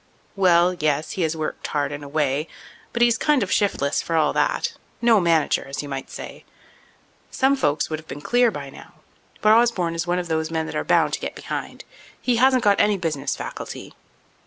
[0.35, 2.47] "Well, yes, he has worked hard in a way.
[2.91, 6.43] But he's kind of shiftless, for all that—no manager, as you might say.
[7.29, 8.93] Some folks would have been clear by now,
[9.41, 11.83] but Osborne is one of those men that are bound to get behind.
[12.19, 13.93] He hasn't got any business faculty."